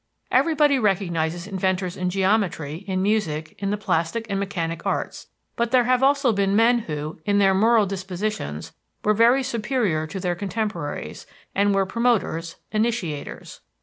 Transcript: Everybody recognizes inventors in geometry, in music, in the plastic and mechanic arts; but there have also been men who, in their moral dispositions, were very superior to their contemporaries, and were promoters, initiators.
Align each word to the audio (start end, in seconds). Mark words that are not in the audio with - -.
Everybody 0.31 0.79
recognizes 0.79 1.45
inventors 1.45 1.95
in 1.95 2.09
geometry, 2.09 2.77
in 2.87 3.03
music, 3.03 3.53
in 3.59 3.69
the 3.69 3.77
plastic 3.77 4.25
and 4.31 4.39
mechanic 4.39 4.83
arts; 4.83 5.27
but 5.55 5.69
there 5.69 5.83
have 5.83 6.01
also 6.01 6.31
been 6.33 6.55
men 6.55 6.79
who, 6.79 7.21
in 7.23 7.37
their 7.37 7.53
moral 7.53 7.85
dispositions, 7.85 8.73
were 9.03 9.13
very 9.13 9.43
superior 9.43 10.07
to 10.07 10.19
their 10.19 10.33
contemporaries, 10.33 11.27
and 11.53 11.75
were 11.75 11.85
promoters, 11.85 12.55
initiators. 12.71 13.61